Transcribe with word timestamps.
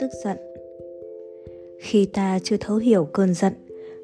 tức 0.00 0.10
giận. 0.24 0.36
Khi 1.78 2.06
ta 2.06 2.38
chưa 2.42 2.56
thấu 2.60 2.76
hiểu 2.76 3.04
cơn 3.04 3.34
giận, 3.34 3.52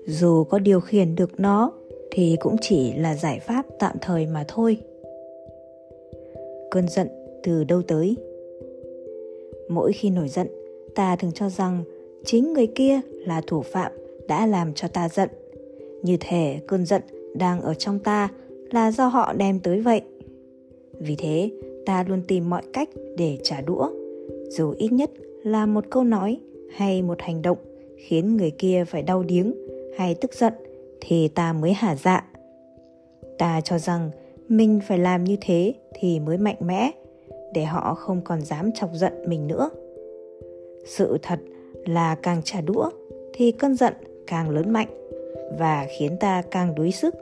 dù 0.06 0.44
có 0.44 0.58
điều 0.58 0.80
khiển 0.80 1.16
được 1.16 1.40
nó, 1.40 1.72
thì 2.10 2.36
cũng 2.40 2.56
chỉ 2.60 2.92
là 2.92 3.14
giải 3.14 3.40
pháp 3.40 3.66
tạm 3.78 3.96
thời 4.00 4.26
mà 4.26 4.44
thôi. 4.48 4.76
Cơn 6.70 6.88
giận 6.88 7.08
từ 7.42 7.64
đâu 7.64 7.82
tới? 7.82 8.16
Mỗi 9.68 9.92
khi 9.92 10.10
nổi 10.10 10.28
giận, 10.28 10.46
ta 10.94 11.16
thường 11.16 11.32
cho 11.34 11.48
rằng 11.48 11.84
chính 12.24 12.52
người 12.52 12.66
kia 12.66 13.00
là 13.26 13.42
thủ 13.46 13.62
phạm 13.62 13.92
đã 14.28 14.46
làm 14.46 14.74
cho 14.74 14.88
ta 14.88 15.08
giận. 15.08 15.28
Như 16.02 16.16
thể 16.20 16.60
cơn 16.66 16.86
giận 16.86 17.02
đang 17.34 17.60
ở 17.60 17.74
trong 17.74 17.98
ta 17.98 18.28
là 18.70 18.92
do 18.92 19.06
họ 19.06 19.32
đem 19.32 19.60
tới 19.60 19.80
vậy 19.80 20.02
vì 21.02 21.16
thế, 21.16 21.50
ta 21.86 22.04
luôn 22.08 22.22
tìm 22.28 22.50
mọi 22.50 22.62
cách 22.72 22.88
để 23.16 23.38
trả 23.42 23.60
đũa. 23.60 23.90
Dù 24.48 24.74
ít 24.78 24.92
nhất 24.92 25.10
là 25.44 25.66
một 25.66 25.84
câu 25.90 26.04
nói 26.04 26.40
hay 26.74 27.02
một 27.02 27.20
hành 27.20 27.42
động 27.42 27.58
khiến 27.96 28.36
người 28.36 28.50
kia 28.50 28.84
phải 28.88 29.02
đau 29.02 29.22
điếng 29.22 29.54
hay 29.96 30.14
tức 30.14 30.34
giận 30.34 30.52
thì 31.00 31.28
ta 31.28 31.52
mới 31.52 31.72
hả 31.72 31.96
dạ. 31.96 32.28
Ta 33.38 33.60
cho 33.60 33.78
rằng 33.78 34.10
mình 34.48 34.80
phải 34.88 34.98
làm 34.98 35.24
như 35.24 35.36
thế 35.40 35.74
thì 35.94 36.20
mới 36.20 36.38
mạnh 36.38 36.56
mẽ, 36.60 36.90
để 37.54 37.64
họ 37.64 37.94
không 37.94 38.20
còn 38.24 38.40
dám 38.40 38.72
chọc 38.72 38.90
giận 38.94 39.12
mình 39.26 39.46
nữa. 39.46 39.70
Sự 40.86 41.18
thật 41.22 41.38
là 41.86 42.14
càng 42.14 42.40
trả 42.44 42.60
đũa 42.60 42.90
thì 43.32 43.52
cơn 43.52 43.76
giận 43.76 43.92
càng 44.26 44.50
lớn 44.50 44.70
mạnh 44.70 44.88
và 45.58 45.86
khiến 45.98 46.16
ta 46.20 46.42
càng 46.50 46.74
đuối 46.74 46.92
sức. 46.92 47.14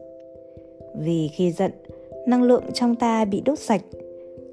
Vì 0.98 1.28
khi 1.28 1.52
giận 1.52 1.70
năng 2.30 2.42
lượng 2.42 2.64
trong 2.74 2.96
ta 2.96 3.24
bị 3.24 3.42
đốt 3.44 3.58
sạch. 3.58 3.82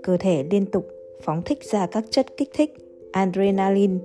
Cơ 0.03 0.17
thể 0.17 0.45
liên 0.51 0.65
tục 0.65 0.87
phóng 1.21 1.41
thích 1.45 1.63
ra 1.63 1.87
các 1.87 2.05
chất 2.09 2.37
kích 2.37 2.49
thích, 2.53 2.73
adrenaline 3.11 3.97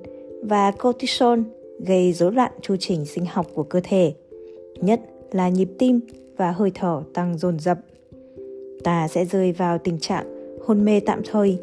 và 0.42 0.70
cortisol, 0.70 1.40
gây 1.78 2.12
rối 2.12 2.32
loạn 2.32 2.52
chu 2.60 2.76
trình 2.80 3.04
sinh 3.04 3.24
học 3.26 3.46
của 3.54 3.62
cơ 3.62 3.80
thể, 3.84 4.14
nhất 4.76 5.00
là 5.30 5.48
nhịp 5.48 5.68
tim 5.78 6.00
và 6.36 6.52
hơi 6.52 6.70
thở 6.74 7.02
tăng 7.14 7.38
dồn 7.38 7.58
dập. 7.58 7.78
Ta 8.84 9.08
sẽ 9.08 9.24
rơi 9.24 9.52
vào 9.52 9.78
tình 9.78 9.98
trạng 9.98 10.56
hôn 10.66 10.84
mê 10.84 11.00
tạm 11.00 11.22
thời. 11.30 11.58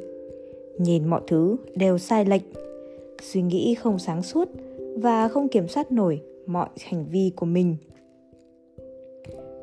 Nhìn 0.77 1.07
mọi 1.07 1.21
thứ 1.27 1.57
đều 1.75 1.97
sai 1.97 2.25
lệch. 2.25 2.41
Suy 3.21 3.41
nghĩ 3.41 3.75
không 3.75 3.99
sáng 3.99 4.23
suốt 4.23 4.49
và 4.97 5.27
không 5.27 5.49
kiểm 5.49 5.67
soát 5.67 5.91
nổi 5.91 6.21
mọi 6.45 6.69
hành 6.85 7.05
vi 7.11 7.31
của 7.35 7.45
mình. 7.45 7.75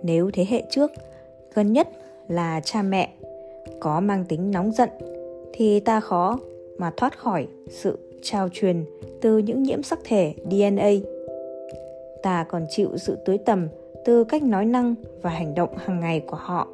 Nếu 0.03 0.31
thế 0.33 0.47
hệ 0.49 0.63
trước, 0.71 0.91
gần 1.55 1.73
nhất 1.73 1.89
là 2.29 2.61
cha 2.65 2.83
mẹ, 2.83 3.13
có 3.81 4.01
mang 4.01 4.25
tính 4.25 4.51
nóng 4.51 4.73
giận 4.73 4.91
thì 5.53 5.81
ta 5.81 6.01
khó 6.01 6.39
mà 6.79 6.91
thoát 6.97 7.19
khỏi 7.19 7.47
sự 7.69 7.99
trao 8.23 8.49
truyền 8.53 8.85
từ 9.21 9.39
những 9.39 9.63
nhiễm 9.63 9.83
sắc 9.83 9.99
thể 10.05 10.35
DNA. 10.51 10.91
Ta 12.23 12.47
còn 12.49 12.67
chịu 12.71 12.89
sự 12.97 13.17
tưới 13.25 13.39
tầm 13.39 13.69
từ 14.05 14.25
cách 14.25 14.43
nói 14.43 14.65
năng 14.65 14.95
và 15.23 15.31
hành 15.31 15.55
động 15.55 15.77
hàng 15.77 16.01
ngày 16.01 16.21
của 16.21 16.37
họ. 16.37 16.69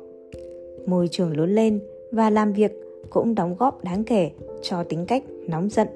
Môi 0.86 1.08
trường 1.08 1.36
lớn 1.36 1.54
lên 1.54 1.80
và 2.10 2.30
làm 2.30 2.52
việc 2.52 2.72
cũng 3.10 3.34
đóng 3.34 3.56
góp 3.58 3.84
đáng 3.84 4.04
kể 4.04 4.30
cho 4.62 4.84
tính 4.84 5.06
cách 5.06 5.24
nóng 5.48 5.70
giận 5.70 5.88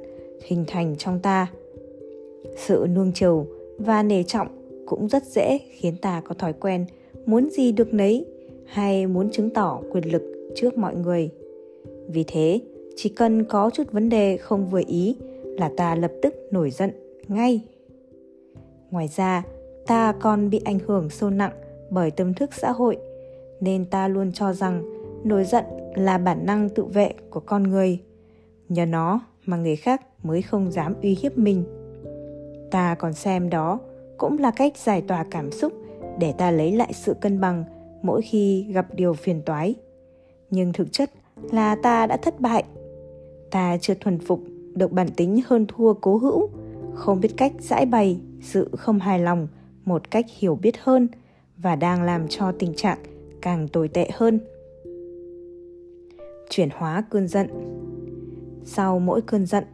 hình 0.45 0.65
thành 0.67 0.97
trong 0.99 1.21
ta. 1.21 1.47
Sự 2.57 2.87
nuông 2.95 3.13
chiều 3.15 3.47
và 3.79 4.03
nể 4.03 4.23
trọng 4.23 4.49
cũng 4.87 5.09
rất 5.09 5.25
dễ 5.25 5.59
khiến 5.71 5.95
ta 6.03 6.23
có 6.25 6.35
thói 6.35 6.53
quen 6.53 6.87
muốn 7.27 7.51
gì 7.51 7.73
được 7.73 7.95
nấy 7.95 8.25
hay 8.67 9.07
muốn 9.07 9.31
chứng 9.31 9.51
tỏ 9.51 9.81
quyền 9.91 10.13
lực 10.13 10.23
trước 10.55 10.79
mọi 10.79 10.95
người. 10.95 11.31
Vì 12.09 12.25
thế, 12.27 12.61
chỉ 12.97 13.09
cần 13.09 13.45
có 13.45 13.71
chút 13.71 13.93
vấn 13.93 14.09
đề 14.09 14.37
không 14.37 14.67
vừa 14.67 14.83
ý 14.87 15.17
là 15.43 15.71
ta 15.77 15.95
lập 15.95 16.13
tức 16.23 16.35
nổi 16.51 16.71
giận 16.71 16.91
ngay. 17.29 17.61
Ngoài 18.91 19.09
ra, 19.17 19.43
ta 19.87 20.13
còn 20.21 20.51
bị 20.51 20.61
ảnh 20.65 20.79
hưởng 20.87 21.11
sâu 21.11 21.31
nặng 21.31 21.53
bởi 21.91 22.11
tâm 22.11 22.35
thức 22.35 22.51
xã 22.55 22.73
hội 22.73 22.97
nên 23.61 23.85
ta 23.85 24.09
luôn 24.09 24.33
cho 24.33 24.53
rằng 24.53 24.83
nổi 25.25 25.45
giận 25.45 25.65
là 25.95 26.19
bản 26.19 26.47
năng 26.47 26.69
tự 26.69 26.85
vệ 26.85 27.13
của 27.31 27.41
con 27.41 27.63
người. 27.63 27.99
Nhờ 28.69 28.87
nó 28.87 29.21
mà 29.47 29.57
người 29.57 29.77
khác 29.77 30.03
mới 30.23 30.43
không 30.43 30.73
dám 30.73 30.95
uy 31.03 31.17
hiếp 31.23 31.39
mình. 31.39 31.65
Ta 32.71 32.95
còn 32.95 33.13
xem 33.13 33.51
đó 33.51 33.81
cũng 34.19 34.39
là 34.39 34.51
cách 34.51 34.77
giải 34.77 35.03
tỏa 35.09 35.25
cảm 35.31 35.53
xúc 35.53 35.73
để 36.19 36.33
ta 36.39 36.51
lấy 36.51 36.73
lại 36.73 36.93
sự 36.93 37.15
cân 37.15 37.41
bằng 37.41 37.65
mỗi 38.03 38.23
khi 38.23 38.67
gặp 38.73 38.87
điều 38.95 39.15
phiền 39.15 39.43
toái. 39.43 39.75
Nhưng 40.51 40.73
thực 40.73 40.93
chất 40.93 41.11
là 41.53 41.77
ta 41.83 42.07
đã 42.07 42.17
thất 42.17 42.41
bại. 42.41 42.65
Ta 43.51 43.79
chưa 43.81 43.95
thuần 43.95 44.19
phục 44.19 44.41
được 44.75 44.93
bản 44.93 45.09
tính 45.17 45.41
hơn 45.47 45.67
thua 45.69 45.95
cố 45.95 46.17
hữu, 46.17 46.49
không 46.95 47.21
biết 47.21 47.37
cách 47.37 47.53
giải 47.61 47.87
bày 47.87 48.21
sự 48.43 48.71
không 48.77 48.99
hài 48.99 49.19
lòng 49.19 49.49
một 49.85 50.11
cách 50.11 50.27
hiểu 50.39 50.55
biết 50.55 50.75
hơn 50.81 51.09
và 51.57 51.77
đang 51.77 52.03
làm 52.03 52.29
cho 52.29 52.53
tình 52.53 52.75
trạng 52.75 52.99
càng 53.43 53.69
tồi 53.69 53.89
tệ 53.89 54.09
hơn. 54.13 54.41
Chuyển 56.51 56.69
hóa 56.73 57.05
cơn 57.11 57.29
giận 57.29 57.49
Sau 58.65 58.99
mỗi 58.99 59.21
cơn 59.23 59.47
giận, 59.47 59.65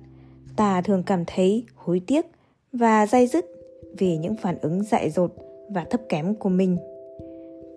ta 0.56 0.82
thường 0.82 1.02
cảm 1.02 1.24
thấy 1.26 1.64
hối 1.74 2.00
tiếc 2.06 2.26
và 2.72 3.06
dai 3.06 3.26
dứt 3.26 3.46
vì 3.98 4.16
những 4.16 4.36
phản 4.36 4.58
ứng 4.58 4.82
dại 4.82 5.10
dột 5.10 5.34
và 5.70 5.84
thấp 5.84 6.00
kém 6.08 6.34
của 6.34 6.48
mình. 6.48 6.76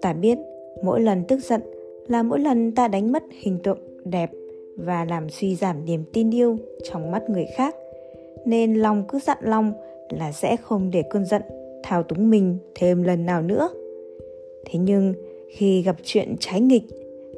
Ta 0.02 0.14
biết, 0.14 0.38
mỗi 0.84 1.02
lần 1.02 1.24
tức 1.28 1.40
giận 1.40 1.62
là 2.08 2.24
mỗi 2.24 2.40
lần 2.40 2.72
ta 2.72 2.88
đánh 2.88 3.12
mất 3.12 3.24
hình 3.42 3.58
tượng 3.64 3.80
đẹp 4.06 4.32
và 4.78 5.06
làm 5.06 5.30
suy 5.30 5.56
giảm 5.56 5.86
niềm 5.86 6.04
tin 6.14 6.32
yêu 6.36 6.58
trong 6.84 7.12
mắt 7.12 7.30
người 7.30 7.46
khác. 7.58 7.76
Nên 8.46 8.74
lòng 8.76 9.04
cứ 9.08 9.20
dặn 9.20 9.38
lòng 9.42 9.74
là 10.10 10.32
sẽ 10.32 10.58
không 10.58 10.92
để 10.92 11.04
cơn 11.10 11.26
giận 11.26 11.42
thao 11.84 12.04
túng 12.04 12.30
mình 12.30 12.58
thêm 12.76 13.04
lần 13.04 13.26
nào 13.26 13.42
nữa. 13.42 13.70
Thế 14.66 14.80
nhưng, 14.80 15.14
khi 15.50 15.82
gặp 15.82 15.96
chuyện 16.04 16.36
trái 16.40 16.62
nghịch, 16.62 16.84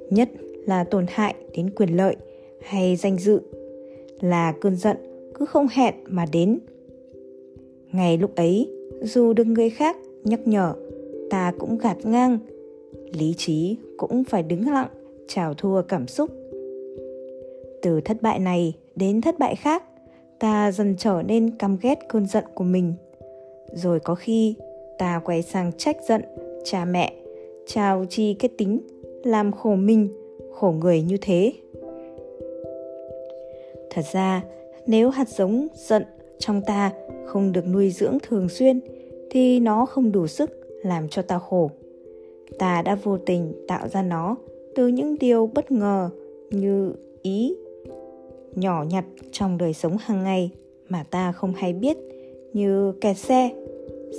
nhất 0.10 0.30
là 0.66 0.84
tổn 0.84 1.06
hại 1.10 1.36
đến 1.56 1.70
quyền 1.70 1.90
lợi 1.90 2.16
hay 2.62 2.96
danh 2.96 3.18
dự, 3.18 3.42
là 4.22 4.54
cơn 4.62 4.76
giận 4.76 4.98
cứ 5.34 5.46
không 5.46 5.68
hẹn 5.72 5.96
mà 6.06 6.26
đến. 6.32 6.60
Ngày 7.92 8.18
lúc 8.18 8.36
ấy, 8.36 8.70
dù 9.02 9.34
được 9.34 9.48
người 9.48 9.70
khác 9.70 9.98
nhắc 10.24 10.48
nhở 10.48 10.74
ta 11.30 11.54
cũng 11.60 11.78
gạt 11.78 11.98
ngang. 12.04 12.40
Lý 13.14 13.34
trí 13.38 13.78
cũng 13.98 14.24
phải 14.24 14.44
đứng 14.44 14.70
lặng 14.70 14.88
chào 15.28 15.54
thua 15.54 15.82
cảm 15.82 16.08
xúc. 16.08 16.30
Từ 17.82 18.02
thất 18.02 18.22
bại 18.22 18.40
này 18.40 18.74
đến 18.96 19.22
thất 19.22 19.40
bại 19.40 19.56
khác, 19.56 19.84
ta 20.40 20.72
dần 20.72 20.96
trở 20.98 21.24
nên 21.28 21.52
căm 21.58 21.78
ghét 21.82 22.00
cơn 22.10 22.26
giận 22.26 22.44
của 22.54 22.64
mình. 22.64 22.94
Rồi 23.74 24.00
có 24.00 24.16
khi, 24.16 24.56
ta 24.98 25.22
quay 25.26 25.42
sang 25.42 25.72
trách 25.78 25.98
giận, 26.08 26.22
cha 26.64 26.86
mẹ, 26.86 27.14
trao 27.68 28.06
chi 28.10 28.34
cái 28.34 28.50
tính, 28.58 28.80
làm 29.24 29.52
khổ 29.52 29.76
mình, 29.76 30.10
khổ 30.54 30.72
người 30.72 31.02
như 31.02 31.18
thế. 31.22 31.54
Thật 33.90 34.06
ra, 34.14 34.44
nếu 34.88 35.10
hạt 35.10 35.30
giống 35.30 35.68
giận 35.76 36.04
trong 36.40 36.62
ta 36.62 36.92
không 37.26 37.52
được 37.52 37.68
nuôi 37.68 37.90
dưỡng 37.90 38.18
thường 38.24 38.50
xuyên, 38.50 38.80
thì 39.30 39.60
nó 39.60 39.86
không 39.86 40.12
đủ 40.12 40.28
sức 40.28 40.67
làm 40.88 41.10
cho 41.10 41.22
ta 41.22 41.40
khổ. 41.40 41.70
Ta 42.60 42.82
đã 42.82 42.96
vô 42.96 43.18
tình 43.18 43.54
tạo 43.68 43.88
ra 43.88 44.02
nó 44.02 44.36
từ 44.76 44.88
những 44.88 45.16
điều 45.20 45.50
bất 45.56 45.72
ngờ 45.72 46.10
như 46.52 46.94
ý 47.22 47.56
nhỏ 48.56 48.86
nhặt 48.90 49.06
trong 49.32 49.58
đời 49.58 49.74
sống 49.74 49.98
hàng 50.00 50.24
ngày 50.24 50.52
mà 50.90 51.04
ta 51.04 51.32
không 51.32 51.54
hay 51.54 51.74
biết, 51.74 51.98
như 52.54 52.94
kẹt 53.02 53.18
xe, 53.18 53.50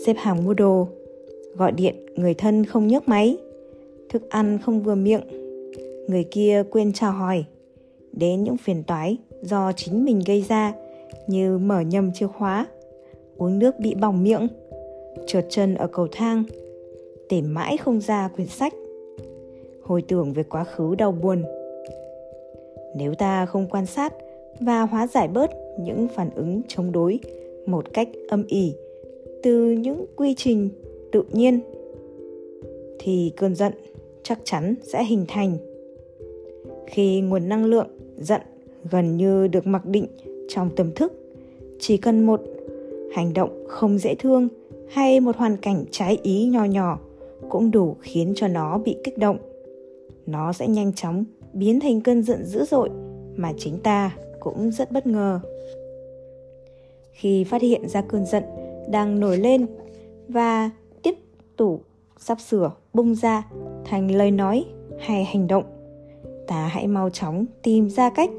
xếp 0.07 0.15
hàng 0.19 0.45
mua 0.45 0.55
đồ, 0.55 0.89
gọi 1.57 1.73
điện 1.73 1.95
người 2.15 2.35
thân 2.35 2.65
không 2.65 2.87
nhấc 2.87 3.09
máy, 3.09 3.37
thức 4.09 4.31
ăn 4.31 4.59
không 4.65 4.83
vừa 4.83 4.95
miệng. 4.95 5.23
Người 6.09 6.25
kia 6.31 6.63
quên 6.71 6.93
chào 6.93 7.13
hỏi, 7.13 7.45
đến 8.13 8.45
những 8.45 8.57
phiền 8.57 8.83
toái 8.83 9.17
do 9.43 9.73
chính 9.77 10.05
mình 10.05 10.21
gây 10.27 10.45
ra, 10.49 10.75
như 11.27 11.59
mở 11.59 11.81
nhầm 11.81 12.11
chìa 12.15 12.27
khóa, 12.27 12.67
uống 13.37 13.59
nước 13.59 13.79
bị 13.79 13.95
bỏng 13.95 14.23
miệng 14.23 14.49
trượt 15.27 15.47
chân 15.49 15.75
ở 15.75 15.87
cầu 15.87 16.09
thang 16.13 16.45
tìm 17.29 17.55
mãi 17.55 17.77
không 17.77 18.01
ra 18.01 18.29
quyển 18.29 18.49
sách. 18.49 18.73
Hồi 19.83 20.03
tưởng 20.09 20.33
về 20.33 20.43
quá 20.43 20.65
khứ 20.65 20.95
đau 20.95 21.13
buồn. 21.13 21.43
Nếu 22.97 23.15
ta 23.15 23.47
không 23.47 23.67
quan 23.71 23.87
sát 23.87 24.15
và 24.61 24.83
hóa 24.83 25.07
giải 25.07 25.29
bớt 25.29 25.51
những 25.81 26.09
phản 26.09 26.31
ứng 26.35 26.63
chống 26.69 26.93
đối 26.93 27.19
một 27.67 27.95
cách 27.95 28.09
âm 28.29 28.45
ỉ 28.47 28.75
từ 29.43 29.71
những 29.71 30.07
quy 30.17 30.35
trình 30.35 30.69
tự 31.13 31.23
nhiên, 31.33 31.61
thì 32.99 33.33
cơn 33.37 33.55
giận 33.55 33.73
chắc 34.23 34.39
chắn 34.45 34.75
sẽ 34.83 35.05
hình 35.05 35.25
thành. 35.29 35.57
Khi 36.87 37.21
nguồn 37.21 37.49
năng 37.49 37.65
lượng 37.65 37.89
giận 38.19 38.41
gần 38.91 39.17
như 39.17 39.49
được 39.49 39.67
mặc 39.67 39.87
định 39.87 40.07
trong 40.49 40.71
tâm 40.77 40.93
thức, 40.95 41.13
chỉ 41.79 41.97
cần 41.97 42.27
một 42.27 42.41
hành 43.13 43.33
động 43.35 43.65
không 43.69 43.99
dễ 43.99 44.15
thương 44.15 44.49
hay 44.91 45.21
một 45.21 45.37
hoàn 45.37 45.57
cảnh 45.57 45.85
trái 45.91 46.19
ý 46.23 46.47
nho 46.47 46.65
nhỏ 46.65 46.99
cũng 47.49 47.71
đủ 47.71 47.97
khiến 48.01 48.33
cho 48.37 48.49
nó 48.49 48.79
bị 48.79 48.97
kích 49.05 49.19
động 49.19 49.39
nó 50.27 50.53
sẽ 50.53 50.67
nhanh 50.67 50.93
chóng 50.93 51.25
biến 51.53 51.81
thành 51.81 52.01
cơn 52.01 52.23
giận 52.23 52.45
dữ 52.45 52.65
dội 52.65 52.91
mà 53.37 53.53
chính 53.59 53.79
ta 53.79 54.17
cũng 54.41 54.71
rất 54.71 54.93
bất 54.93 55.07
ngờ. 55.07 55.41
Khi 57.13 57.45
phát 57.45 57.63
hiện 57.63 57.89
ra 57.89 58.03
cơn 58.03 58.27
giận 58.27 58.45
đang 58.91 59.21
nổi 59.21 59.37
lên 59.37 59.67
và 60.29 60.71
tiếp 61.03 61.15
tục 61.57 61.85
sắp 62.19 62.41
sửa 62.41 62.73
bung 62.95 63.15
ra 63.15 63.47
thành 63.85 64.11
lời 64.11 64.31
nói 64.31 64.65
hay 64.99 65.25
hành 65.25 65.47
động, 65.47 65.65
ta 66.47 66.67
hãy 66.67 66.87
mau 66.87 67.11
chóng 67.11 67.47
tìm 67.63 67.91
ra 67.91 68.11
cách 68.11 68.31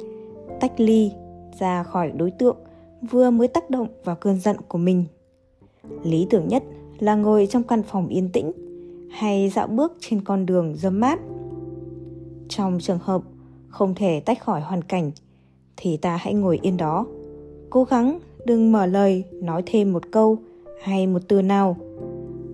tách 0.60 0.80
ly 0.80 1.12
ra 1.60 1.84
khỏi 1.84 2.12
đối 2.12 2.31
tượng 2.31 2.57
vừa 3.01 3.30
mới 3.30 3.48
tác 3.48 3.69
động 3.69 3.88
vào 4.04 4.16
cơn 4.16 4.40
giận 4.40 4.56
của 4.68 4.78
mình. 4.78 5.06
Lý 6.03 6.27
tưởng 6.30 6.47
nhất 6.47 6.63
là 7.00 7.15
ngồi 7.15 7.47
trong 7.47 7.63
căn 7.63 7.83
phòng 7.83 8.07
yên 8.07 8.30
tĩnh 8.33 8.51
hay 9.09 9.50
dạo 9.50 9.68
bước 9.68 9.97
trên 10.00 10.21
con 10.21 10.45
đường 10.45 10.75
dâm 10.75 11.00
mát. 11.00 11.19
Trong 12.50 12.80
trường 12.80 13.00
hợp 13.01 13.21
không 13.68 13.95
thể 13.95 14.19
tách 14.19 14.41
khỏi 14.44 14.62
hoàn 14.62 14.81
cảnh 14.83 15.12
thì 15.77 15.97
ta 15.97 16.15
hãy 16.15 16.33
ngồi 16.33 16.59
yên 16.62 16.77
đó, 16.77 17.06
cố 17.69 17.83
gắng 17.83 18.19
đừng 18.45 18.71
mở 18.71 18.86
lời 18.86 19.24
nói 19.31 19.63
thêm 19.65 19.94
một 19.94 20.03
câu 20.12 20.38
hay 20.81 21.07
một 21.07 21.21
từ 21.27 21.41
nào, 21.41 21.77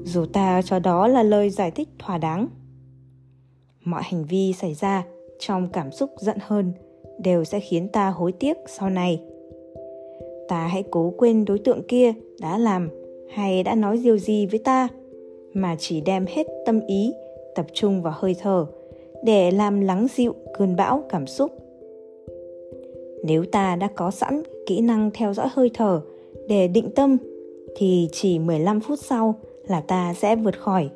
dù 0.04 0.26
ta 0.26 0.62
cho 0.62 0.80
đó 0.80 1.08
là 1.08 1.24
lời 1.24 1.50
giải 1.50 1.72
thích 1.72 1.90
thỏa 2.00 2.18
đáng. 2.18 2.48
Mọi 3.84 4.02
hành 4.06 4.26
vi 4.26 4.54
xảy 4.54 4.74
ra 4.74 5.04
trong 5.40 5.70
cảm 5.74 5.92
xúc 5.92 6.10
giận 6.20 6.38
hơn 6.42 6.74
đều 7.20 7.44
sẽ 7.44 7.60
khiến 7.60 7.88
ta 7.88 8.10
hối 8.10 8.32
tiếc 8.32 8.58
sau 8.68 8.90
này. 8.90 9.22
Ta 10.48 10.68
hãy 10.68 10.84
cố 10.92 11.14
quên 11.18 11.46
đối 11.46 11.60
tượng 11.60 11.82
kia 11.88 12.14
đã 12.40 12.58
làm 12.58 12.90
hay 13.30 13.64
đã 13.64 13.76
nói 13.76 14.00
điều 14.04 14.18
gì 14.18 14.46
với 14.46 14.60
ta 14.60 14.88
mà 15.54 15.76
chỉ 15.80 16.02
đem 16.02 16.26
hết 16.26 16.48
tâm 16.66 16.80
ý 16.88 17.14
tập 17.56 17.66
trung 17.74 18.02
vào 18.02 18.14
hơi 18.16 18.36
thở 18.42 18.66
để 19.24 19.52
làm 19.52 19.82
lắng 19.82 20.08
dịu 20.16 20.36
cơn 20.58 20.76
bão 20.76 21.04
cảm 21.10 21.28
xúc. 21.28 21.52
Nếu 23.24 23.46
ta 23.46 23.76
đã 23.76 23.90
có 23.96 24.12
sẵn 24.12 24.42
kỹ 24.66 24.82
năng 24.82 25.12
theo 25.14 25.34
dõi 25.34 25.48
hơi 25.52 25.72
thở 25.74 26.02
để 26.48 26.68
định 26.68 26.90
tâm 26.96 27.18
thì 27.76 28.10
chỉ 28.12 28.40
15 28.40 28.80
phút 28.80 29.00
sau 29.00 29.36
là 29.68 29.82
ta 29.82 30.14
sẽ 30.14 30.36
vượt 30.36 30.60
khỏi. 30.60 30.90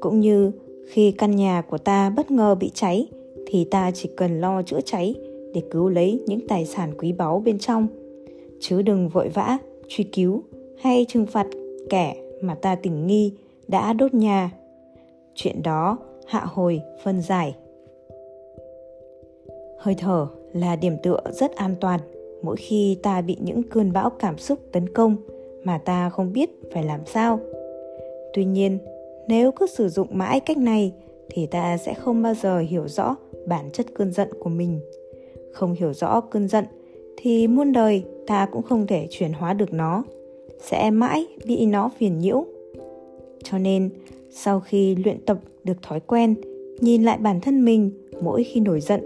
Cũng 0.00 0.20
như 0.20 0.52
khi 0.86 1.12
căn 1.12 1.36
nhà 1.36 1.62
của 1.62 1.78
ta 1.78 2.10
bất 2.10 2.30
ngờ 2.30 2.54
bị 2.54 2.70
cháy 2.74 3.08
thì 3.46 3.64
ta 3.64 3.90
chỉ 3.94 4.10
cần 4.16 4.40
lo 4.40 4.62
chữa 4.62 4.80
cháy 4.84 5.14
để 5.54 5.62
cứu 5.70 5.88
lấy 5.88 6.20
những 6.26 6.40
tài 6.48 6.66
sản 6.66 6.92
quý 6.98 7.12
báu 7.12 7.42
bên 7.44 7.58
trong, 7.58 7.86
chứ 8.60 8.82
đừng 8.82 9.08
vội 9.08 9.28
vã 9.28 9.58
truy 9.88 10.04
cứu 10.04 10.42
hay 10.82 11.06
trừng 11.08 11.26
phạt 11.26 11.46
kẻ 11.90 12.16
mà 12.40 12.54
ta 12.54 12.74
tình 12.74 13.06
nghi 13.06 13.32
đã 13.68 13.92
đốt 13.92 14.14
nhà. 14.14 14.50
Chuyện 15.34 15.62
đó 15.62 15.98
hạ 16.26 16.44
hồi 16.44 16.80
phân 17.04 17.22
giải. 17.22 17.56
Hơi 19.78 19.94
thở 19.98 20.26
là 20.52 20.76
điểm 20.76 20.96
tựa 21.02 21.20
rất 21.32 21.56
an 21.56 21.74
toàn 21.80 22.00
mỗi 22.42 22.56
khi 22.56 22.98
ta 23.02 23.20
bị 23.20 23.36
những 23.40 23.62
cơn 23.62 23.92
bão 23.92 24.10
cảm 24.10 24.38
xúc 24.38 24.58
tấn 24.72 24.88
công 24.88 25.16
mà 25.64 25.78
ta 25.78 26.10
không 26.10 26.32
biết 26.32 26.50
phải 26.72 26.84
làm 26.84 27.00
sao. 27.06 27.40
Tuy 28.34 28.44
nhiên, 28.44 28.78
nếu 29.28 29.52
cứ 29.52 29.66
sử 29.66 29.88
dụng 29.88 30.08
mãi 30.10 30.40
cách 30.40 30.58
này 30.58 30.92
thì 31.30 31.46
ta 31.46 31.76
sẽ 31.76 31.94
không 31.94 32.22
bao 32.22 32.34
giờ 32.34 32.58
hiểu 32.58 32.88
rõ 32.88 33.16
bản 33.46 33.70
chất 33.72 33.86
cơn 33.94 34.12
giận 34.12 34.28
của 34.40 34.50
mình. 34.50 34.80
Không 35.52 35.72
hiểu 35.72 35.92
rõ 35.92 36.20
cơn 36.20 36.48
giận 36.48 36.64
thì 37.16 37.48
muôn 37.48 37.72
đời 37.72 38.04
ta 38.26 38.48
cũng 38.52 38.62
không 38.62 38.86
thể 38.86 39.06
chuyển 39.10 39.32
hóa 39.32 39.52
được 39.52 39.72
nó, 39.72 40.04
sẽ 40.62 40.90
mãi 40.90 41.26
bị 41.46 41.66
nó 41.66 41.90
phiền 41.98 42.18
nhiễu. 42.18 42.44
Cho 43.44 43.58
nên, 43.58 43.90
sau 44.30 44.60
khi 44.60 44.94
luyện 44.94 45.18
tập 45.26 45.38
được 45.64 45.82
thói 45.82 46.00
quen 46.00 46.34
nhìn 46.80 47.02
lại 47.02 47.18
bản 47.18 47.40
thân 47.40 47.64
mình 47.64 47.90
mỗi 48.22 48.44
khi 48.44 48.60
nổi 48.60 48.80
giận, 48.80 49.00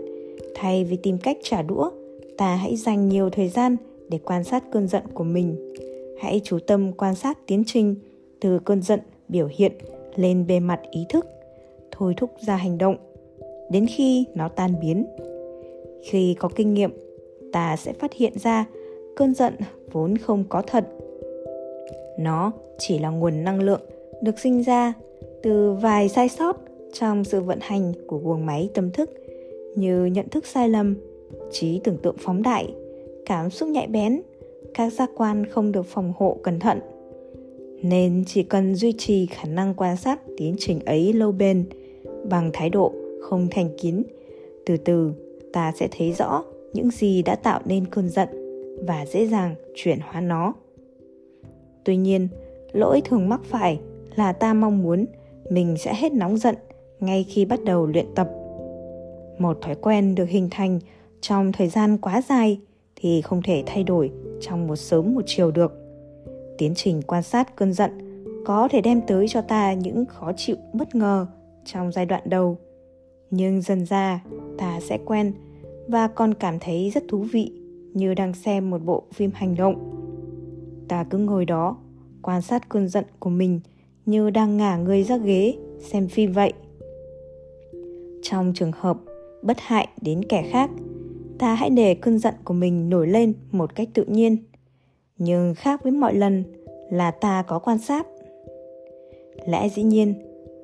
thay 0.55 0.85
vì 0.85 0.97
tìm 0.97 1.19
cách 1.19 1.38
trả 1.43 1.62
đũa, 1.62 1.91
ta 2.37 2.56
hãy 2.56 2.76
dành 2.76 3.08
nhiều 3.08 3.31
thời 3.31 3.49
gian 3.49 3.76
để 4.08 4.19
quan 4.25 4.44
sát 4.44 4.64
cơn 4.73 4.88
giận 4.88 5.03
của 5.14 5.25
mình. 5.25 5.75
Hãy 6.20 6.41
chú 6.44 6.58
tâm 6.67 6.93
quan 6.93 7.14
sát 7.14 7.38
tiến 7.47 7.62
trình 7.67 7.94
từ 8.41 8.58
cơn 8.58 8.82
giận 8.82 9.00
biểu 9.29 9.49
hiện 9.56 9.73
lên 10.17 10.47
bề 10.47 10.61
mặt 10.61 10.81
ý 10.91 11.05
thức, 11.08 11.26
thôi 11.91 12.14
thúc 12.17 12.31
ra 12.47 12.56
hành 12.56 12.79
động 12.79 12.97
đến 13.70 13.87
khi 13.87 14.25
nó 14.35 14.49
tan 14.49 14.70
biến. 14.81 15.06
Khi 16.05 16.35
có 16.38 16.49
kinh 16.49 16.75
nghiệm, 16.75 16.91
ta 17.53 17.76
sẽ 17.76 17.93
phát 17.93 18.12
hiện 18.12 18.32
ra 18.38 18.64
cơn 19.17 19.35
giận 19.35 19.55
vốn 19.93 20.19
không 20.19 20.44
có 20.49 20.62
thật. 20.62 20.88
Nó 22.18 22.52
chỉ 22.78 22.98
là 22.98 23.10
nguồn 23.10 23.44
năng 23.44 23.62
lượng 23.62 23.80
được 24.22 24.38
sinh 24.38 24.62
ra 24.62 24.92
từ 25.42 25.72
vài 25.72 26.08
sai 26.08 26.28
sót 26.28 26.56
trong 26.92 27.24
sự 27.24 27.40
vận 27.40 27.58
hành 27.60 27.92
của 28.06 28.18
guồng 28.18 28.46
máy 28.46 28.70
tâm 28.74 28.90
thức 28.90 29.10
như 29.76 30.04
nhận 30.04 30.28
thức 30.28 30.46
sai 30.46 30.68
lầm, 30.68 30.96
trí 31.50 31.80
tưởng 31.84 31.96
tượng 31.96 32.16
phóng 32.18 32.42
đại, 32.42 32.74
cảm 33.26 33.50
xúc 33.50 33.68
nhạy 33.68 33.86
bén, 33.86 34.22
các 34.74 34.92
giác 34.92 35.10
quan 35.16 35.46
không 35.46 35.72
được 35.72 35.86
phòng 35.86 36.12
hộ 36.16 36.36
cẩn 36.42 36.60
thận. 36.60 36.80
Nên 37.82 38.24
chỉ 38.26 38.42
cần 38.42 38.74
duy 38.74 38.92
trì 38.92 39.26
khả 39.26 39.44
năng 39.48 39.74
quan 39.74 39.96
sát 39.96 40.20
tiến 40.36 40.54
trình 40.58 40.80
ấy 40.86 41.12
lâu 41.12 41.32
bền 41.32 41.64
bằng 42.30 42.50
thái 42.52 42.70
độ 42.70 42.92
không 43.22 43.48
thành 43.50 43.69
kiến, 43.78 44.02
từ 44.66 44.76
từ 44.76 45.12
ta 45.52 45.72
sẽ 45.76 45.88
thấy 45.98 46.12
rõ 46.12 46.44
những 46.72 46.90
gì 46.90 47.22
đã 47.22 47.34
tạo 47.34 47.60
nên 47.64 47.86
cơn 47.86 48.08
giận 48.08 48.28
và 48.86 49.06
dễ 49.06 49.26
dàng 49.26 49.54
chuyển 49.74 49.98
hóa 50.00 50.20
nó. 50.20 50.54
Tuy 51.86 51.96
nhiên, 51.96 52.28
lỗi 52.72 53.02
thường 53.04 53.28
mắc 53.28 53.40
phải 53.44 53.80
là 54.14 54.32
ta 54.32 54.54
mong 54.54 54.82
muốn 54.82 55.06
mình 55.50 55.76
sẽ 55.78 55.94
hết 55.94 56.12
nóng 56.12 56.36
giận 56.36 56.54
ngay 57.00 57.24
khi 57.28 57.44
bắt 57.44 57.64
đầu 57.64 57.86
luyện 57.86 58.06
tập. 58.14 58.30
Một 59.38 59.58
thói 59.62 59.74
quen 59.74 60.14
được 60.14 60.28
hình 60.28 60.48
thành 60.50 60.80
trong 61.20 61.52
thời 61.52 61.68
gian 61.68 61.98
quá 61.98 62.22
dài 62.28 62.60
thì 62.96 63.22
không 63.22 63.42
thể 63.42 63.62
thay 63.66 63.84
đổi 63.84 64.10
trong 64.40 64.66
một 64.66 64.76
sớm 64.76 65.14
một 65.14 65.22
chiều 65.26 65.50
được. 65.50 65.72
Tiến 66.58 66.74
trình 66.74 67.02
quan 67.02 67.22
sát 67.22 67.56
cơn 67.56 67.72
giận 67.72 67.90
có 68.44 68.68
thể 68.70 68.80
đem 68.80 69.00
tới 69.06 69.28
cho 69.28 69.40
ta 69.40 69.72
những 69.72 70.06
khó 70.06 70.32
chịu 70.36 70.56
bất 70.72 70.94
ngờ 70.94 71.26
trong 71.64 71.92
giai 71.92 72.06
đoạn 72.06 72.22
đầu. 72.24 72.56
Nhưng 73.30 73.62
dần 73.62 73.86
ra 73.86 74.24
ta 74.58 74.80
sẽ 74.80 74.98
quen 75.04 75.32
và 75.88 76.08
còn 76.08 76.34
cảm 76.34 76.58
thấy 76.58 76.90
rất 76.94 77.04
thú 77.08 77.18
vị 77.32 77.52
như 77.94 78.14
đang 78.14 78.34
xem 78.34 78.70
một 78.70 78.78
bộ 78.84 79.02
phim 79.14 79.30
hành 79.34 79.54
động. 79.56 79.95
Ta 80.88 81.04
cứ 81.10 81.18
ngồi 81.18 81.44
đó 81.44 81.76
quan 82.22 82.42
sát 82.42 82.68
cơn 82.68 82.88
giận 82.88 83.04
của 83.18 83.30
mình 83.30 83.60
như 84.06 84.30
đang 84.30 84.56
ngả 84.56 84.76
người 84.76 85.02
ra 85.02 85.16
ghế 85.16 85.54
xem 85.80 86.08
phim 86.08 86.32
vậy. 86.32 86.52
Trong 88.22 88.52
trường 88.54 88.72
hợp 88.72 88.96
bất 89.42 89.56
hại 89.60 89.88
đến 90.00 90.24
kẻ 90.24 90.48
khác, 90.50 90.70
ta 91.38 91.54
hãy 91.54 91.70
để 91.70 91.94
cơn 91.94 92.19
giận 92.19 92.34
của 92.44 92.55
mình 92.55 92.90
nổi 92.90 93.06
lên 93.06 93.32
một 93.52 93.74
cách 93.74 93.88
tự 93.94 94.05
nhiên. 94.05 94.36
Nhưng 95.19 95.55
khác 95.55 95.82
với 95.82 95.93
mọi 95.93 96.14
lần 96.14 96.44
là 96.90 97.10
ta 97.10 97.44
có 97.48 97.58
quan 97.58 97.78
sát. 97.78 98.06
Lẽ 99.46 99.69
dĩ 99.69 99.82
nhiên, 99.82 100.14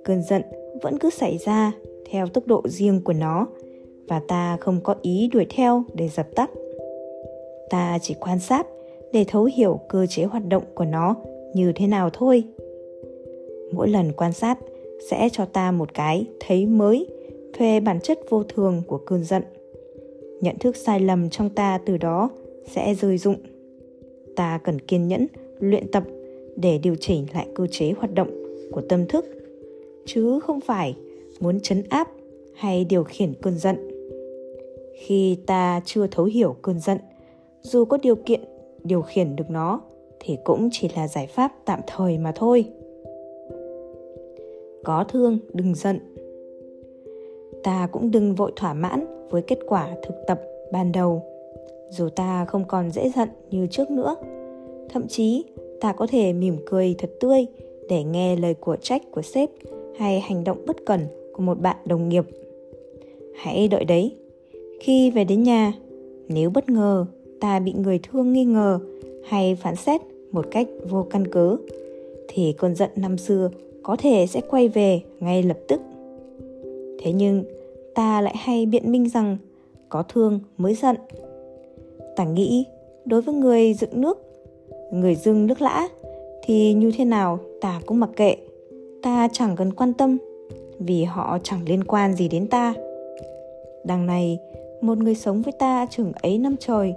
cơn 0.05 0.23
giận 0.23 0.43
vẫn 0.83 0.99
cứ 0.99 1.11
xảy 1.11 1.38
ra 1.38 1.73
theo 2.11 2.26
tốc 2.26 2.47
độ 2.47 2.62
riêng 2.64 3.00
của 3.05 3.12
nó 3.12 3.47
và 4.09 4.21
ta 4.29 4.57
không 4.61 4.81
có 4.81 4.95
ý 5.02 5.29
đuổi 5.33 5.47
theo 5.50 5.85
để 5.95 6.09
dập 6.09 6.26
tắt. 6.35 6.50
Ta 7.71 7.99
chỉ 8.02 8.14
quan 8.21 8.38
sát 8.38 8.67
để 9.12 9.25
thấu 9.28 9.49
hiểu 9.57 9.81
cơ 9.88 10.07
chế 10.07 10.25
hoạt 10.25 10.49
động 10.49 10.62
của 10.75 10.85
nó 10.85 11.16
như 11.54 11.73
thế 11.75 11.87
nào 11.87 12.11
thôi. 12.12 12.45
Mỗi 13.73 13.88
lần 13.88 14.12
quan 14.12 14.33
sát 14.33 14.59
sẽ 15.11 15.28
cho 15.33 15.45
ta 15.45 15.73
một 15.73 15.95
cái 15.95 16.26
thấy 16.40 16.66
mới 16.66 17.07
về 17.59 17.81
bản 17.81 18.00
chất 18.00 18.19
vô 18.31 18.42
thường 18.42 18.83
của 18.87 18.99
cơn 18.99 19.25
giận. 19.25 19.42
Nhận 20.40 20.59
thức 20.59 20.76
sai 20.76 21.00
lầm 21.00 21.31
trong 21.31 21.50
ta 21.50 21.78
từ 21.87 21.97
đó 21.97 22.31
sẽ 22.71 22.95
rơi 22.95 23.19
rụng. 23.19 23.37
ta 24.37 24.61
cần 24.64 24.78
kiên 24.78 25.09
nhẫn, 25.09 25.26
luyện 25.59 25.90
tập 25.92 26.02
để 26.57 26.78
điều 26.78 26.95
chỉnh 27.00 27.26
lại 27.35 27.47
cơ 27.54 27.66
chế 27.71 27.92
hoạt 27.99 28.14
động 28.14 28.31
của 28.73 28.81
tâm 28.81 29.07
thức. 29.07 29.26
Chứ 30.07 30.40
không 30.40 30.61
phải 30.61 30.97
muốn 31.40 31.61
chấn 31.61 31.83
áp 31.88 32.09
hay 32.54 32.85
điều 32.85 33.04
khiển 33.04 33.33
cơn 33.42 33.59
giận. 33.59 33.76
Khi 34.99 35.37
ta 35.47 35.81
chưa 35.85 36.07
thấu 36.07 36.25
hiểu 36.26 36.57
cơn 36.62 36.81
giận, 36.81 36.99
dù 37.62 37.85
có 37.85 37.99
điều 38.02 38.14
kiện 38.14 38.40
điều 38.85 39.03
khiển 39.03 39.37
được 39.37 39.51
nó, 39.51 39.81
thì 40.21 40.39
cũng 40.45 40.69
chỉ 40.73 40.89
là 40.97 41.09
giải 41.09 41.27
pháp 41.27 41.53
tạm 41.65 41.81
thời 41.87 42.19
mà 42.19 42.33
thôi. 42.35 42.65
Có 44.85 45.05
thương, 45.09 45.39
đừng 45.53 45.75
giận. 45.75 45.99
Ta 47.62 47.89
cũng 47.93 48.11
đừng 48.11 48.35
vội 48.35 48.53
thỏa 48.57 48.75
mãn 48.75 49.29
với 49.31 49.43
kết 49.43 49.59
quả 49.67 49.89
thực 50.03 50.15
tập 50.27 50.41
ban 50.73 50.93
đầu. 50.93 51.23
Dù 51.91 52.09
ta 52.09 52.45
không 52.45 52.65
còn 52.69 52.91
dễ 52.91 53.11
giận 53.17 53.29
như 53.51 53.67
trước 53.67 53.91
nữa, 53.91 54.17
thậm 54.89 55.09
chí 55.09 55.45
ta 55.81 55.93
có 55.93 56.07
thể 56.07 56.33
mỉm 56.33 56.57
cười 56.67 56.95
thật 56.99 57.11
tươi 57.21 57.47
để 57.89 58.05
nghe 58.05 58.37
lời 58.37 58.55
của 58.55 58.77
trách 58.77 59.03
của 59.11 59.23
sếp 59.23 59.51
hay 59.99 60.21
hành 60.21 60.45
động 60.45 60.65
bất 60.67 60.77
cẩn 60.87 61.01
của 61.33 61.43
một 61.43 61.61
bạn 61.61 61.77
đồng 61.85 62.09
nghiệp. 62.09 62.25
Hãy 63.35 63.69
đợi 63.69 63.85
đấy. 63.85 64.17
Khi 64.81 65.11
về 65.11 65.25
đến 65.25 65.43
nhà, 65.43 65.73
nếu 66.29 66.51
bất 66.51 66.69
ngờ 66.69 67.07
ta 67.43 67.59
bị 67.59 67.73
người 67.73 68.01
thương 68.03 68.33
nghi 68.33 68.45
ngờ 68.45 68.79
hay 69.25 69.55
phán 69.55 69.77
xét 69.77 70.01
một 70.31 70.47
cách 70.51 70.69
vô 70.89 71.07
căn 71.11 71.27
cứ, 71.27 71.59
thì 72.29 72.55
cơn 72.59 72.75
giận 72.75 72.91
năm 72.97 73.19
xưa 73.19 73.51
có 73.83 73.97
thể 73.97 74.27
sẽ 74.27 74.41
quay 74.51 74.69
về 74.69 75.01
ngay 75.21 75.43
lập 75.43 75.59
tức. 75.69 75.81
Thế 76.99 77.13
nhưng, 77.13 77.45
ta 77.95 78.21
lại 78.21 78.35
hay 78.37 78.67
biện 78.67 78.93
minh 78.93 79.09
rằng 79.09 79.37
có 79.89 80.03
thương 80.03 80.41
mới 80.59 80.75
giận. 80.75 80.97
Ta 82.17 82.25
nghĩ 82.25 82.65
đối 83.05 83.23
với 83.23 83.35
người 83.35 83.75
dựng 83.75 84.01
nước, 84.01 84.19
người 84.93 85.15
dưng 85.15 85.47
nước 85.47 85.63
lã, 85.63 85.89
thì 86.45 86.75
như 86.75 86.93
thế 86.97 87.05
nào 87.05 87.39
ta 87.61 87.81
cũng 87.87 88.01
mặc 88.01 88.11
kệ. 88.17 88.37
Ta 89.03 89.29
chẳng 89.33 89.57
cần 89.57 89.73
quan 89.73 89.93
tâm, 89.95 90.19
vì 90.79 91.05
họ 91.05 91.39
chẳng 91.43 91.61
liên 91.67 91.85
quan 91.85 92.15
gì 92.15 92.29
đến 92.29 92.47
ta. 92.47 92.75
Đằng 93.85 94.07
này, 94.07 94.39
một 94.81 94.99
người 94.99 95.15
sống 95.15 95.43
với 95.43 95.53
ta 95.53 95.87
chừng 95.91 96.13
ấy 96.23 96.39
năm 96.39 96.57
trời 96.61 96.95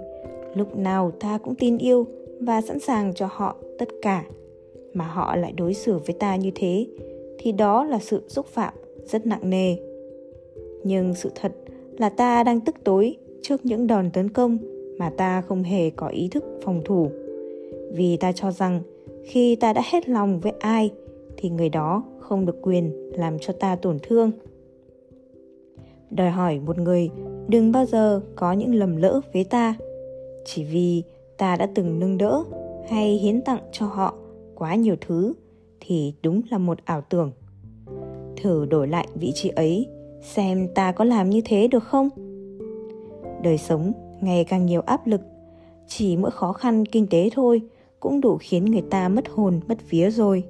lúc 0.56 0.76
nào 0.76 1.10
ta 1.10 1.38
cũng 1.38 1.54
tin 1.54 1.78
yêu 1.78 2.06
và 2.40 2.60
sẵn 2.60 2.80
sàng 2.80 3.14
cho 3.14 3.28
họ 3.30 3.56
tất 3.78 3.88
cả. 4.02 4.24
Mà 4.94 5.06
họ 5.06 5.36
lại 5.36 5.52
đối 5.52 5.74
xử 5.74 5.98
với 5.98 6.16
ta 6.18 6.36
như 6.36 6.50
thế, 6.54 6.86
thì 7.38 7.52
đó 7.52 7.84
là 7.84 7.98
sự 7.98 8.22
xúc 8.28 8.46
phạm 8.46 8.74
rất 9.04 9.26
nặng 9.26 9.50
nề. 9.50 9.76
Nhưng 10.84 11.14
sự 11.14 11.30
thật 11.34 11.52
là 11.98 12.08
ta 12.08 12.44
đang 12.44 12.60
tức 12.60 12.74
tối 12.84 13.16
trước 13.42 13.66
những 13.66 13.86
đòn 13.86 14.10
tấn 14.10 14.28
công 14.28 14.58
mà 14.98 15.10
ta 15.10 15.40
không 15.40 15.62
hề 15.62 15.90
có 15.90 16.08
ý 16.08 16.28
thức 16.28 16.44
phòng 16.62 16.82
thủ. 16.84 17.10
Vì 17.92 18.16
ta 18.16 18.32
cho 18.32 18.50
rằng 18.50 18.80
khi 19.24 19.56
ta 19.56 19.72
đã 19.72 19.82
hết 19.92 20.08
lòng 20.08 20.40
với 20.40 20.52
ai, 20.58 20.90
thì 21.36 21.50
người 21.50 21.68
đó 21.68 22.04
không 22.18 22.46
được 22.46 22.56
quyền 22.62 23.10
làm 23.12 23.38
cho 23.38 23.52
ta 23.52 23.76
tổn 23.76 23.98
thương. 24.02 24.30
Đòi 26.10 26.30
hỏi 26.30 26.60
một 26.66 26.78
người 26.78 27.10
đừng 27.48 27.72
bao 27.72 27.86
giờ 27.86 28.20
có 28.36 28.52
những 28.52 28.74
lầm 28.74 28.96
lỡ 28.96 29.20
với 29.32 29.44
ta 29.44 29.74
chỉ 30.46 30.64
vì 30.64 31.02
ta 31.38 31.56
đã 31.56 31.68
từng 31.74 31.98
nâng 31.98 32.18
đỡ 32.18 32.44
hay 32.88 33.16
hiến 33.16 33.42
tặng 33.42 33.60
cho 33.72 33.86
họ 33.86 34.14
quá 34.54 34.74
nhiều 34.74 34.96
thứ 35.00 35.34
thì 35.80 36.14
đúng 36.22 36.40
là 36.50 36.58
một 36.58 36.78
ảo 36.84 37.00
tưởng. 37.00 37.32
Thử 38.36 38.66
đổi 38.66 38.88
lại 38.88 39.08
vị 39.14 39.32
trí 39.34 39.48
ấy, 39.48 39.86
xem 40.22 40.68
ta 40.74 40.92
có 40.92 41.04
làm 41.04 41.30
như 41.30 41.40
thế 41.44 41.68
được 41.68 41.84
không? 41.84 42.08
Đời 43.42 43.58
sống 43.58 43.92
ngày 44.20 44.44
càng 44.44 44.66
nhiều 44.66 44.80
áp 44.80 45.06
lực, 45.06 45.20
chỉ 45.86 46.16
mỗi 46.16 46.30
khó 46.30 46.52
khăn 46.52 46.86
kinh 46.86 47.06
tế 47.06 47.30
thôi 47.32 47.60
cũng 48.00 48.20
đủ 48.20 48.36
khiến 48.40 48.64
người 48.64 48.82
ta 48.90 49.08
mất 49.08 49.28
hồn, 49.28 49.60
mất 49.68 49.90
vía 49.90 50.10
rồi. 50.10 50.44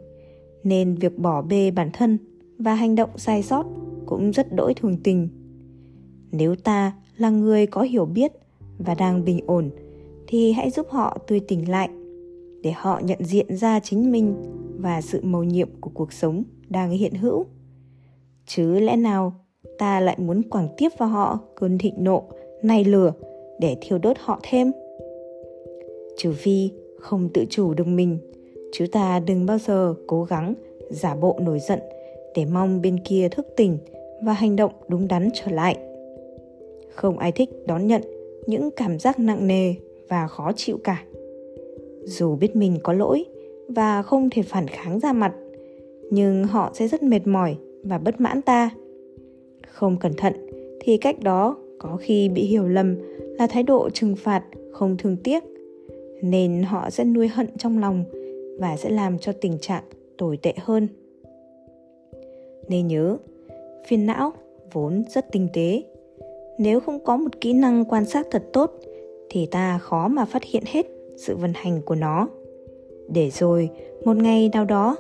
Nên 0.65 0.95
việc 0.95 1.19
bỏ 1.19 1.43
bê 1.43 1.71
bản 1.71 1.91
thân 1.93 2.19
và 2.59 2.75
hành 2.75 2.95
động 2.95 3.11
sai 3.17 3.43
sót 3.43 3.67
cũng 4.07 4.31
rất 4.31 4.53
đỗi 4.53 4.75
thường 4.75 4.97
tình. 5.05 5.29
Nếu 6.33 6.57
ta 6.57 6.93
là 7.17 7.31
người 7.31 7.67
có 7.67 7.83
hiểu 7.83 8.05
biết 8.05 8.33
và 8.79 8.95
đang 8.95 9.25
bình 9.25 9.41
ổn 9.47 9.71
thì 10.26 10.52
hãy 10.52 10.71
giúp 10.71 10.87
họ 10.90 11.18
tươi 11.26 11.40
tỉnh 11.40 11.71
lại, 11.71 11.88
để 12.62 12.71
họ 12.71 13.00
nhận 13.04 13.25
diện 13.25 13.56
ra 13.56 13.80
chính 13.80 14.12
mình 14.12 14.35
và 14.78 15.00
sự 15.00 15.21
mầu 15.23 15.45
nhiệm 15.45 15.68
của 15.80 15.90
cuộc 15.95 16.12
sống 16.12 16.42
đang 16.68 16.90
hiện 16.90 17.14
hữu. 17.14 17.45
Chứ 18.47 18.80
lẽ 18.80 18.97
nào 18.97 19.33
ta 19.78 20.00
lại 20.00 20.16
muốn 20.18 20.42
quảng 20.42 20.68
tiếp 20.76 20.88
vào 20.99 21.09
họ 21.09 21.38
cơn 21.56 21.78
thịnh 21.78 22.04
nộ 22.04 22.23
này 22.62 22.85
lửa 22.85 23.12
để 23.61 23.76
thiêu 23.80 23.99
đốt 23.99 24.16
họ 24.21 24.40
thêm? 24.42 24.73
Trừ 26.16 26.33
phi 26.33 26.71
không 26.99 27.28
tự 27.35 27.45
chủ 27.50 27.75
được 27.75 27.87
mình, 27.87 28.18
chứ 28.73 28.87
ta 28.92 29.21
đừng 29.21 29.47
bao 29.47 29.59
giờ 29.59 29.95
cố 30.06 30.25
gắng 30.25 30.54
giả 30.90 31.14
bộ 31.14 31.38
nổi 31.40 31.59
giận 31.59 31.80
để 32.35 32.45
mong 32.45 32.83
bên 32.83 32.99
kia 33.04 33.28
thức 33.28 33.47
tỉnh 33.56 33.78
và 34.23 34.33
hành 34.33 34.56
động 34.56 34.73
đúng 34.88 35.09
đắn 35.09 35.28
trở 35.35 35.50
lại. 35.50 35.76
Không 36.95 37.18
ai 37.18 37.33
thích 37.33 37.50
đón 37.66 37.87
nhận 37.87 38.02
những 38.47 38.71
cảm 38.76 38.99
giác 38.99 39.18
nặng 39.18 39.47
nề 39.47 39.75
và 40.09 40.27
khó 40.27 40.53
chịu 40.57 40.79
cả. 40.85 41.05
Dù 42.05 42.37
biết 42.37 42.57
mình 42.57 42.79
có 42.83 42.93
lỗi 42.93 43.25
và 43.69 44.03
không 44.03 44.31
thể 44.31 44.43
phản 44.43 44.69
kháng 44.69 45.01
ra 45.01 45.13
mặt, 45.13 45.35
nhưng 46.11 46.45
họ 46.45 46.71
sẽ 46.75 46.89
rất 46.89 47.03
mệt 47.03 47.27
mỏi 47.27 47.57
và 47.83 47.99
bất 47.99 48.21
mãn 48.21 48.43
ta. 48.43 48.71
Không 49.69 49.97
cẩn 50.01 50.13
thận 50.15 50.33
thì 50.81 50.97
cách 50.97 51.23
đó 51.23 51.57
có 51.79 51.97
khi 52.01 52.29
bị 52.29 52.43
hiểu 52.43 52.69
lầm 52.69 52.97
là 53.39 53.47
thái 53.47 53.63
độ 53.63 53.91
trừng 53.91 54.17
phạt 54.17 54.45
không 54.73 54.97
thương 54.97 55.17
tiếc, 55.25 55.45
nên 56.23 56.63
họ 56.63 56.91
sẽ 56.91 57.05
nuôi 57.05 57.29
hận 57.29 57.47
trong 57.59 57.79
lòng 57.79 58.05
và 58.59 58.77
sẽ 58.77 58.91
làm 58.91 59.19
cho 59.19 59.33
tình 59.33 59.59
trạng 59.61 59.83
tồi 60.19 60.37
tệ 60.43 60.53
hơn. 60.57 60.89
Nên 62.69 62.87
nhớ, 62.87 63.17
phiền 63.87 64.07
não 64.07 64.33
vốn 64.73 65.05
rất 65.09 65.33
tinh 65.33 65.49
tế. 65.53 65.83
Nếu 66.59 66.81
không 66.81 67.05
có 67.05 67.17
một 67.17 67.41
kỹ 67.41 67.53
năng 67.53 67.85
quan 67.85 68.05
sát 68.05 68.27
thật 68.31 68.45
tốt 68.53 68.73
thì 69.30 69.47
ta 69.47 69.78
khó 69.78 70.09
mà 70.09 70.25
phát 70.25 70.45
hiện 70.45 70.62
hết 70.66 70.87
sự 71.16 71.37
vận 71.37 71.52
hành 71.54 71.83
của 71.83 71.95
nó. 71.95 72.28
Để 73.09 73.30
rồi, 73.30 73.71
một 74.04 74.16
ngày 74.16 74.50
nào 74.52 74.64
đó, 74.64 74.97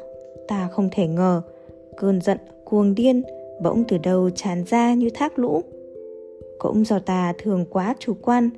ta 0.48 0.68
không 0.72 0.88
thể 0.92 1.06
ngờ, 1.06 1.42
cơn 1.96 2.20
giận, 2.20 2.38
cuồng 2.64 2.94
điên 2.94 3.22
bỗng 3.62 3.84
từ 3.88 3.98
đâu 3.98 4.30
tràn 4.30 4.64
ra 4.66 4.94
như 4.94 5.10
thác 5.14 5.38
lũ. 5.38 5.62
Cũng 6.58 6.84
do 6.84 6.98
ta 6.98 7.32
thường 7.38 7.64
quá 7.70 7.94
chủ 7.98 8.14
quan, 8.22 8.50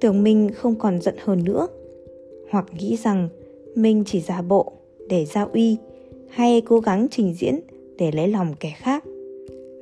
tưởng 0.00 0.22
mình 0.22 0.50
không 0.54 0.74
còn 0.74 1.00
giận 1.00 1.14
hơn 1.18 1.44
nữa, 1.44 1.66
hoặc 2.50 2.66
nghĩ 2.78 2.96
rằng 2.96 3.28
mình 3.74 4.02
chỉ 4.06 4.20
giả 4.20 4.42
bộ 4.42 4.72
để 5.08 5.24
giao 5.24 5.48
uy, 5.52 5.76
hay 6.28 6.60
cố 6.60 6.80
gắng 6.80 7.06
trình 7.10 7.34
diễn 7.34 7.60
để 7.98 8.12
lấy 8.12 8.28
lòng 8.28 8.54
kẻ 8.60 8.74
khác. 8.76 9.04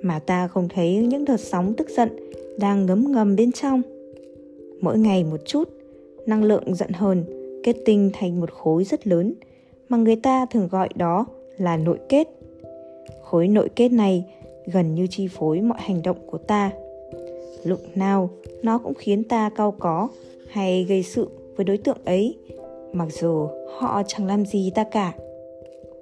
Mà 0.02 0.18
ta 0.18 0.49
không 0.49 0.68
thấy 0.68 0.96
những 0.96 1.25
đợt 1.25 1.40
sóng 1.40 1.75
tức 1.76 1.88
giận 1.90 2.08
đang 2.58 2.87
ngấm 2.87 3.12
ngầm 3.12 3.37
bên 3.37 3.52
trong 3.52 3.82
mỗi 4.82 4.98
ngày 4.98 5.24
một 5.24 5.40
chút. 5.46 5.68
Năng 6.26 6.44
lượng 6.44 6.74
giận 6.74 6.90
hờn, 6.92 7.24
kết 7.64 7.76
tinh 7.84 8.10
thành 8.12 8.40
một 8.40 8.50
khối 8.50 8.84
rất 8.84 9.06
lớn, 9.06 9.34
mà 9.88 9.98
người 9.98 10.16
ta 10.16 10.46
thường 10.46 10.68
gọi 10.70 10.88
đó 10.94 11.26
là 11.58 11.76
nội 11.76 11.98
kết. 12.08 12.28
Khối 13.22 13.48
nội 13.48 13.68
kết 13.76 13.88
này 13.88 14.24
gần 14.66 14.94
như 14.94 15.06
chi 15.10 15.28
phối 15.28 15.60
mọi 15.60 15.78
hành 15.80 16.02
động 16.02 16.16
của 16.26 16.38
ta. 16.38 16.70
Lúc 17.64 17.80
nào 17.94 18.30
nó 18.62 18.78
cũng 18.78 18.94
khiến 18.94 19.24
ta 19.24 19.50
cau 19.56 19.70
có 19.78 20.08
hay 20.48 20.84
gây 20.84 21.02
sự 21.02 21.28
với 21.56 21.64
đối 21.64 21.76
tượng 21.76 21.98
ấy, 22.04 22.36
mặc 22.92 23.08
dù 23.20 23.48
họ 23.78 24.02
chẳng 24.06 24.26
làm 24.26 24.46
gì 24.46 24.70
ta 24.74 24.84
cả. 24.84 25.12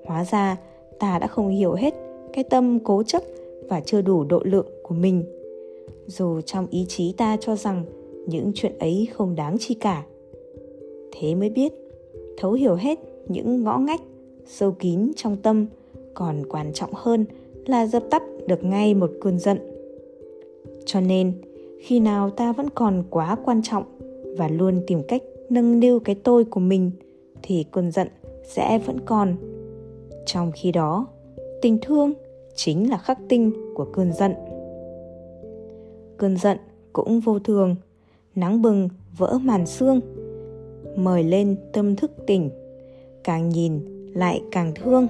Hóa 0.05 0.25
ra, 0.25 0.57
ta 0.99 1.19
đã 1.19 1.27
không 1.27 1.49
hiểu 1.49 1.73
hết 1.73 1.95
cái 2.33 2.45
tâm 2.45 2.79
cố 2.85 3.03
chấp 3.03 3.23
và 3.69 3.81
chưa 3.81 4.03
đủ 4.03 4.25
độ 4.25 4.41
lượng 4.45 4.67
của 4.83 4.95
mình. 4.95 5.25
Dù 6.07 6.41
trong 6.41 6.67
ý 6.71 6.87
chí 6.89 7.15
ta 7.17 7.37
cho 7.41 7.57
rằng 7.57 7.85
những 8.31 8.53
chuyện 8.55 8.79
ấy 8.79 9.09
không 9.13 9.35
đáng 9.35 9.57
chi 9.59 9.75
cả. 9.75 10.07
Thế 11.13 11.35
mới 11.35 11.51
biết, 11.51 11.73
thấu 12.37 12.53
hiểu 12.53 12.75
hết 12.75 12.99
những 13.29 13.65
ngõ 13.65 13.79
ngách, 13.79 14.01
sâu 14.47 14.73
kín 14.73 15.13
trong 15.17 15.37
tâm, 15.37 15.67
còn 16.15 16.43
quan 16.49 16.73
trọng 16.73 16.91
hơn 16.95 17.25
là 17.67 17.87
dập 17.87 18.03
tắt 18.11 18.23
được 18.47 18.65
ngay 18.65 18.95
một 18.95 19.11
cơn 19.21 19.39
giận. 19.39 19.59
Cho 20.85 21.01
nên, 21.01 21.33
khi 21.81 22.01
nào 22.01 22.31
ta 22.31 22.53
vẫn 22.53 22.71
còn 22.75 23.05
quá 23.11 23.37
quan 23.45 23.63
trọng 23.63 23.85
và 24.37 24.49
luôn 24.49 24.81
tìm 24.87 25.03
cách 25.09 25.23
nâng 25.51 25.81
niu 25.81 26.01
cái 26.01 26.15
tôi 26.15 26.45
của 26.45 26.61
mình, 26.61 26.91
thì 27.43 27.65
cơn 27.71 27.91
giận 27.91 28.09
sẽ 28.45 28.79
vẫn 28.79 29.01
còn. 29.01 29.37
Trong 30.27 30.53
khi 30.55 30.73
đó, 30.73 31.07
tình 31.63 31.79
thương 31.83 32.13
chính 32.55 32.91
là 32.91 32.99
khắc 32.99 33.19
tinh 33.29 33.53
của 33.75 33.85
cơn 33.85 34.13
giận. 34.13 34.33
Cơn 36.17 36.37
giận 36.37 36.59
cũng 36.93 37.21
vô 37.21 37.39
thường 37.39 37.77
nắng 38.35 38.63
bừng, 38.63 38.89
vỡ 39.17 39.39
màn 39.43 39.67
xương 39.67 40.01
mời 40.97 41.25
lên 41.25 41.57
tâm 41.73 41.97
thức 41.97 42.11
tỉnh, 42.27 42.51
càng 43.25 43.49
nhìn 43.49 43.81
lại 44.15 44.43
càng 44.51 44.73
thương. 44.75 45.07